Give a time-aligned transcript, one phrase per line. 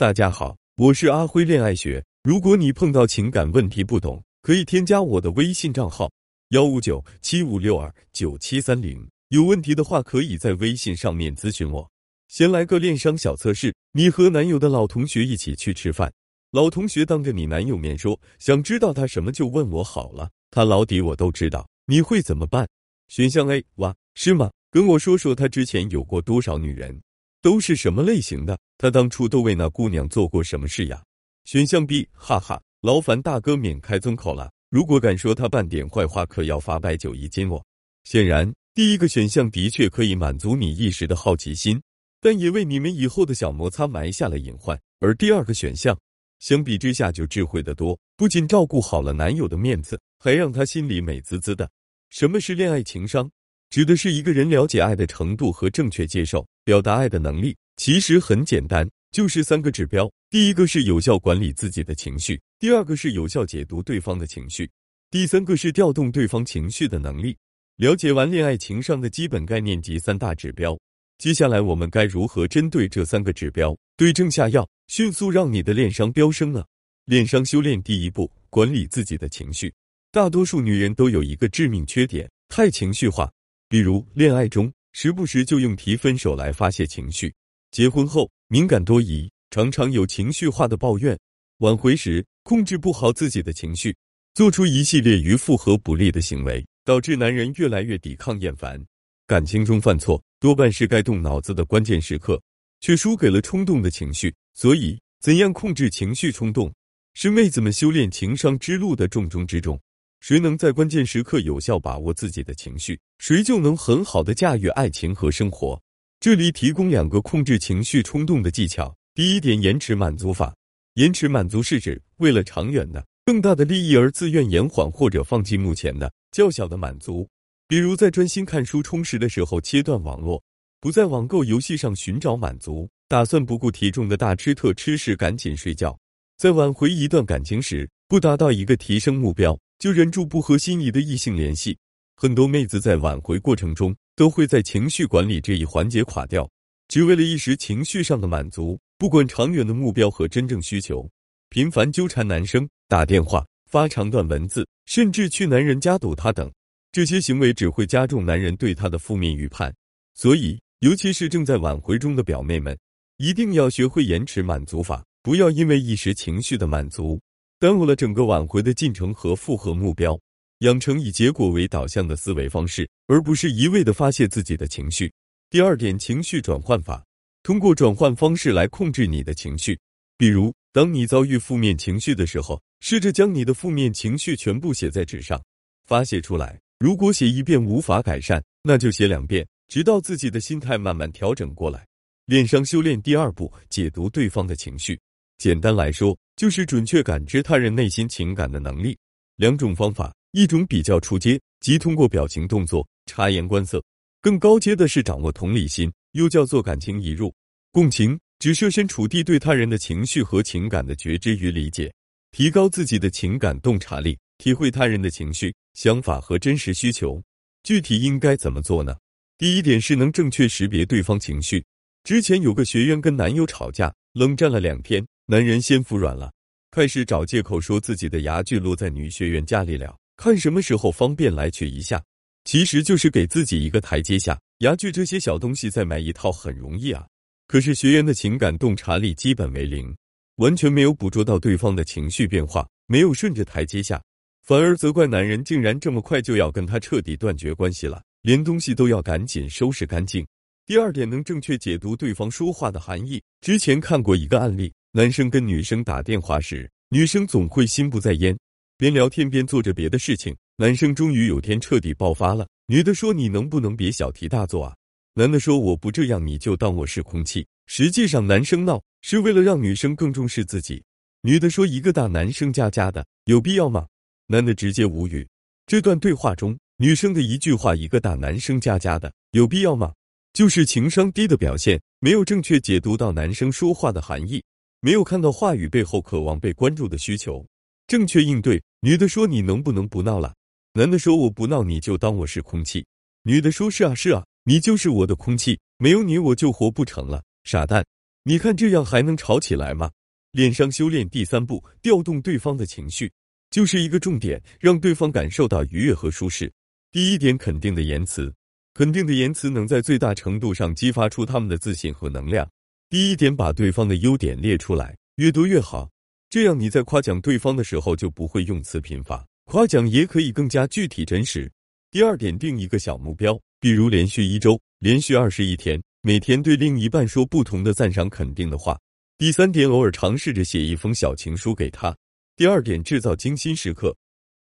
[0.00, 2.02] 大家好，我是阿辉恋爱学。
[2.22, 6.10] 如果你碰到情感问题不懂，可以添加我的微信账号
[6.52, 9.06] 幺五九七五六二九七三零。
[9.28, 11.86] 有问题的话，可以在微信上面咨询我。
[12.28, 16.10] 先来个恋商小测试：你和男友的老同学一起去吃饭，
[16.52, 22.66] 老同学当着你男友面说，想知道他什么就问我好了，他老底我都知道，你会怎么办？
[23.08, 24.50] 选项 A：哇，是吗？
[24.70, 27.02] 跟我说说他之前有过多少女人。
[27.42, 28.58] 都是什么类型的？
[28.78, 31.02] 他当初都为那姑娘做过什么事呀？
[31.44, 34.50] 选项 B，哈哈，劳烦大哥免开尊口了。
[34.68, 37.62] 如果敢说他半点坏话，可要罚白酒一斤哦。
[38.04, 41.80] 显然，第一个选项的确可以满足你一时的好奇心，
[42.20, 44.80] 但也为你们以后的小摩擦埋下了隐患。
[45.00, 45.98] 而第二个选项，
[46.38, 51.68] 相比之下就智慧的多，不仅照顾好了男友的面子，还让他心里美滋滋的。
[52.10, 53.30] 什么是恋爱情商？
[53.70, 57.56] 指的是一个人了解爱的程度和正确接受、表达爱的能力。
[57.76, 64.66] 其实很简单，就是三个指标：第一个是有效管理自己的情绪；第二个是有效解读对方的情绪；
[65.08, 67.36] 第三个是调动对方情绪的能力。
[67.76, 70.76] 了解完恋爱情商的基本概念及三大指标，
[71.18, 76.64] 接下来我们该如何针对这三个指标对症下药，迅速让你的恋商飙升呢？
[77.04, 79.72] 恋商修炼第一步：管理自己的情绪。
[80.10, 83.30] 大多数女人都有一个致命缺点，太情绪化。
[83.70, 87.28] 比如恋爱中，时不时就用提分手来发泄情绪；
[87.70, 91.16] 结婚后敏感多疑，常常有情绪化的抱怨；
[91.58, 93.96] 挽回时控制不好自己的情绪，
[94.34, 98.84] 做出一系列于复合不利的行为，导致男人越来越抵抗厌烦。
[99.24, 102.42] 感情中犯错，多半是该动脑子的关键时刻，
[102.80, 104.34] 却输给了冲动的情绪。
[104.52, 106.74] 所以，怎样控制情绪冲动，
[107.14, 109.80] 是妹子们修炼情商之路的重中之重。
[110.20, 115.80] 谁能在关键时刻有效把握自己的情绪，谁就能很好的驾驭爱情和生活。
[116.20, 118.94] 这里提供两个控制情绪冲动的技巧。
[119.14, 120.54] 第一点，延迟满足法。
[120.94, 127.26] 延迟满足是指为了长远的、更大的利益而自愿延缓或者放弃目前的较小的满足。
[127.66, 130.42] 比如在专心看书充实的时候切断网络，
[130.80, 135.98] 不在网购游戏上寻找满足，打算不顾体重的大吃特吃时赶紧睡觉。
[136.36, 139.58] 在挽回一段感情时，不达到一个提升目标。
[139.80, 141.74] 就忍住不和心仪的异性联系，
[142.14, 146.46] 很多妹子在挽回过程中都会在情绪管理这一环节垮掉，
[146.86, 151.08] 只为了一时情绪上的满足，不管长远的目标和真正需求，
[151.48, 156.52] 频繁纠缠男生，打电话、发长段文字，甚至去男人家堵他等，
[156.92, 159.74] 这些行为只会加重男人对她的负面预判。
[160.12, 162.78] 所以，尤其是正在挽回中的表妹们，
[163.16, 167.18] 一定要学会延迟满足法，不要因为一时情绪的满足。
[167.60, 170.18] 耽误了整个挽回的进程和复合目标，
[170.60, 175.12] 养成以结果为导向的思维方式，而不是一味的发泄自己的情绪。
[175.50, 177.04] 第二点，情绪转换法，
[177.42, 179.78] 通过转换方式来控制你的情绪。
[180.16, 185.38] 比如，当你遭遇负面情绪的时候，试着将你的负面情绪全部写在纸上，
[185.84, 186.58] 发泄出来。
[186.78, 191.86] 如果写一遍无法改善，那就写两遍，直到自己的心态慢慢调整过来。
[192.24, 194.98] 恋商修炼第二步，解读对方的情绪。
[195.40, 198.94] 简单来说，就是准确感知他人内心情感的能力。
[199.36, 203.78] 两种方法，一种比较出阶，即通过表情动作察言观色；
[204.20, 207.32] 更高阶的是掌握同理心，又叫做感情移入。
[207.72, 211.90] 共情指设身处地对他人的情绪和情感的觉知与理解，
[212.32, 217.18] 提高自己的情感洞察力，体会他人的情绪、想法和真实需求。
[217.62, 218.94] 具体应该怎么做呢？
[219.38, 221.64] 第一点是能正确识别对方情绪。
[222.04, 225.02] 之前有个学员跟男友吵架，冷战了两天。
[225.30, 226.32] 男人先服软了，
[226.72, 232.02] 开始找借口说自己的牙具落在女学员家里了，看什么时候方便来取一下。
[232.42, 234.36] 其实就是给自己一个台阶下。
[234.58, 237.06] 牙具这些小东西再买一套很容易啊。
[237.46, 239.96] 可是学员的情感洞察力基本为零，
[240.38, 244.02] 完全没有捕捉到对方的情绪变化，没有顺着台阶下，
[244.42, 250.26] 反而责怪男人竟然这么快就要跟他彻底断绝关系了，连东西都要赶紧收拾干净。
[250.66, 253.22] 第二点，能正确解读对方说话的含义。
[253.40, 254.72] 之前看过一个案例。
[254.92, 258.36] 男生跟女生打电话时，女生总会心不在焉，
[258.76, 260.36] 边聊天边做着别的事情。
[260.56, 264.74] 男生终于有天彻底爆发了，女的说：“你能不能别小题大做啊？”
[265.14, 270.82] 男的说：“我不这样，你就当我是空气。”实际上，男生闹是为了让女生更重视自己。
[271.22, 273.86] 女的说：“一个大男生家家的，有必要吗？”
[274.26, 275.24] 男的直接无语。
[275.66, 279.92] 这段对话中，女生的一句话：“一个大男生家家的，有必要吗？”
[280.34, 284.42] 就是情商低的表现，没有正确解读到男生说话的含义。
[284.80, 287.46] 没有看到话语背后渴望被关注的需求，
[287.86, 288.62] 正确应对。
[288.80, 290.34] 女的说：“你能不能不闹了？”
[290.72, 292.86] 男的说：“我不闹，你就当我是空气。”
[293.24, 297.84] 女的说：“是啊，是啊，你就是我的空气，没有你我就活不成了。”傻蛋。
[298.22, 299.90] 你看这样还能吵起来吗？
[300.32, 303.10] 恋上修炼第三步，调动对方的情绪，
[303.50, 306.50] 就是一个重点，让对方感受到愉悦和舒适。
[306.92, 308.32] 第一点，肯定的言辞，
[308.72, 312.48] 肯定的言辞能在最大程度上激发出他们的自信和能量。
[312.90, 315.88] 第一点，把对方的优点列出来，越多越好，
[316.28, 321.48] 这样你在夸奖对方的时候就不会用词贫乏，夸奖也可以更加具体真实。
[321.92, 328.76] 第二点，定一个小目标，比如连续一周，连续二十一天，每天对另一半说不同的赞赏肯定的话。
[329.18, 331.96] 第三点，偶尔尝试着写一封小情书给他。
[332.34, 333.96] 第二点，制造精心时刻。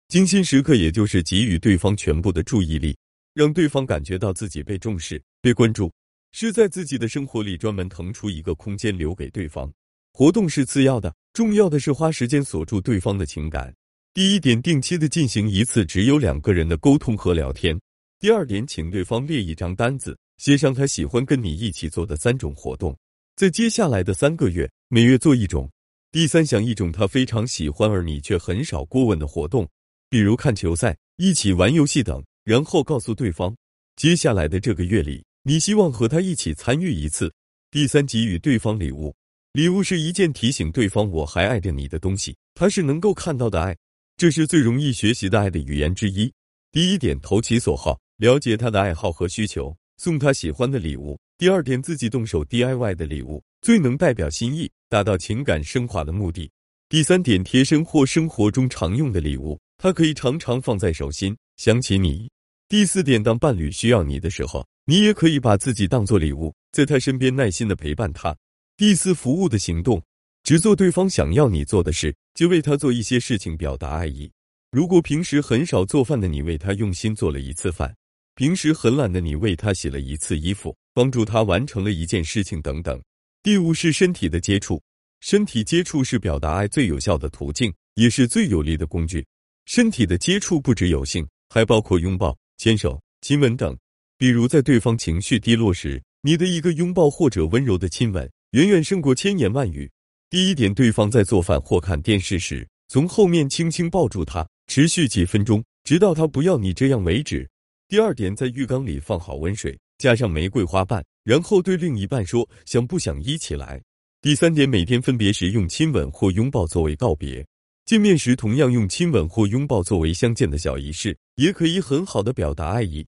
[0.09, 2.95] 精心时刻也就是给予对方全部的注意力，
[3.33, 5.91] 让对方感觉到自己被重视、被关注。
[6.37, 9.73] 是在自己的生活里专门腾出一个空间留给对方。
[10.13, 13.73] 活动是次要的，重要的是花时间锁住对方的情感。
[14.13, 17.81] 第一点，定期的进行一次只有两个人的沟通和聊天。
[18.19, 22.97] 第二点，请对方列一张单子，写上他喜欢跟你一起做的三种活动。
[23.37, 25.71] 在接下来的三个月，每月做一种。
[26.11, 29.69] 第三，想一种他非常喜欢而你却很少过问的活动，
[30.11, 32.21] 比如看球赛、一起玩游戏等。
[32.43, 33.57] 然后告诉对方，
[33.95, 37.31] 接下来的这个月里，你希望和他一起参与一次。
[37.71, 39.15] 第三，给予对方礼物。
[39.53, 43.77] 礼物是一件提醒对方我还爱着你的东西，它是能够看到的爱，
[44.17, 46.33] 这是最容易学习的爱的语言之一。
[46.73, 51.19] 第一点，投其所好，了解他的爱好和需求，送他喜欢的礼物。
[51.37, 56.51] 第二点，自己动手 DIY 的礼物最能代表心意，达到情感升华的目的。
[56.89, 62.31] 第三点，贴身或生活中常用的礼物，它可以常常放在手心，想起你。
[62.67, 68.37] 第四点，当伴侣需要你的时候，你也可以把自己当做礼物，在他身边耐心的陪伴他。
[68.77, 70.03] 第四，服务的行动，
[70.43, 74.31] 只做对方想要你做的事，就为他做一些事情表达爱意。
[74.71, 77.95] 如果平时很少做饭的你为他用心做了一次饭，
[78.35, 80.77] 平时很懒的你为他洗了一次衣服。
[80.97, 83.03] 帮助他完成了一件事情等等。
[83.43, 84.81] 第五是身体的接触，
[85.21, 89.27] 身体接触是表达爱最有效的途径，也是最有力的工具。
[89.67, 93.77] 身体的接触不只有性，还包括拥抱、牵手、亲吻等。
[94.17, 99.91] 比如在对方情绪低落时，你的一个拥抱或者温柔的亲吻，远远胜过千言万语。
[100.31, 107.49] 第一点，对方在做饭或看电视时，从后面轻轻抱住他，持续几分钟，直到他不要你这样为止。
[107.89, 109.79] 第二点，在浴缸里放好温水。
[109.99, 113.81] 加上玫瑰花瓣，然后对另一半说：“想不想一起来？”
[114.21, 117.47] 第三点，每天分别时用亲吻或拥抱作为告别，
[117.87, 123.07] 见面时同样用亲吻或拥抱作为相见的小仪式，也可以很好的表达爱意。